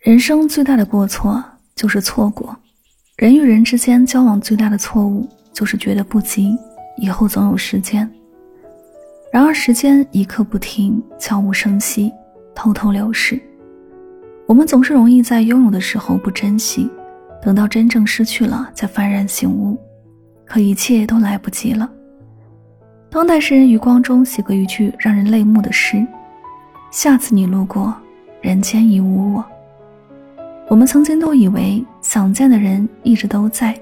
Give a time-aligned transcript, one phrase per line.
[0.00, 1.44] 人生最大的过错
[1.76, 2.56] 就是错过，
[3.18, 6.56] 人与人之间交往最大的错误就是觉得不急，
[6.96, 8.10] 以后总有时间。
[9.30, 12.10] 然而时间一刻不停，悄无声息，
[12.54, 13.38] 偷偷流逝。
[14.46, 16.90] 我们总是容易在拥有的时候不珍惜，
[17.42, 19.76] 等到真正失去了才幡然醒悟，
[20.46, 21.86] 可一切都来不及了。
[23.10, 26.02] 当代诗人余光中写过一句让人泪目的诗
[26.90, 27.94] ：“下次你路过，
[28.40, 29.44] 人间已无我。”
[30.70, 33.76] 我们曾经都以为想见的人一直都在，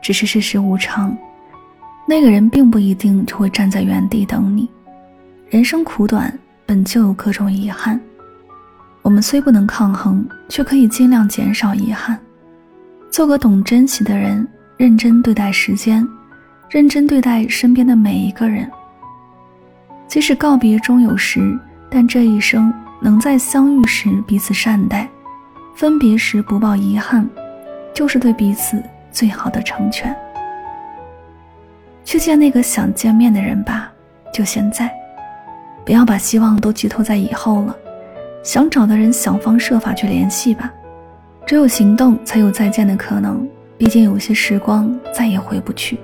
[0.00, 1.14] 只是世事无常，
[2.06, 4.70] 那个人并不一定就会站在原地等你。
[5.50, 6.32] 人生苦短，
[6.64, 8.00] 本就有各种遗憾，
[9.02, 12.16] 我们虽不能抗衡，却可以尽量减少遗憾，
[13.10, 16.06] 做个懂珍惜的人，认真对待时间，
[16.70, 18.70] 认真对待身边的每一个人。
[20.06, 21.58] 即使告别终有时，
[21.90, 25.08] 但这一生能在相遇时彼此善待。
[25.74, 27.28] 分别时不抱遗憾，
[27.92, 30.14] 就是对彼此最好的成全。
[32.04, 33.90] 去见那个想见面的人吧，
[34.32, 34.92] 就现在，
[35.84, 37.76] 不要把希望都寄托在以后了。
[38.42, 40.72] 想找的人，想方设法去联系吧。
[41.46, 43.48] 只有行动，才有再见的可能。
[43.78, 45.98] 毕竟有些时光再也回不去。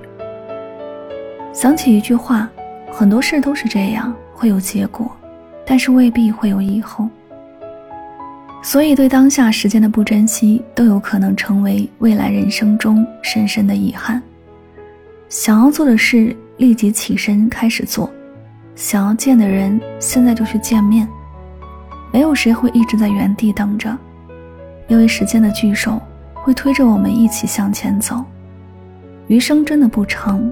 [1.53, 2.49] 想起一句话，
[2.91, 5.09] 很多事都是这样，会有结果，
[5.65, 7.07] 但是未必会有以后。
[8.61, 14.21] 所以，对当下时间的不珍惜，都有可能成为未来人生中深深的遗憾。
[15.29, 18.09] 想要做的事，立即起身开始做；
[18.75, 21.07] 想要见的人，现在就去见面。
[22.11, 23.97] 没有谁会一直在原地等着，
[24.87, 26.01] 因为时间的巨手
[26.33, 28.23] 会推着我们一起向前走。
[29.27, 30.43] 余生真的不长，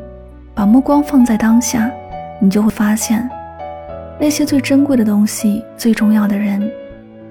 [0.53, 1.91] 把目光放在当下，
[2.39, 3.29] 你就会发现，
[4.19, 6.71] 那些最珍贵的东西，最重要的人。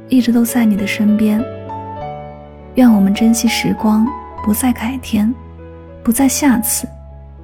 [0.09, 1.43] 一直都在你的身边。
[2.75, 4.07] 愿我们珍惜时光，
[4.45, 5.33] 不再改天，
[6.03, 6.87] 不再下次，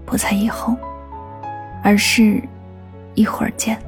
[0.05, 0.77] 不再以后，
[1.83, 2.43] 而是
[3.15, 3.78] 一会儿见。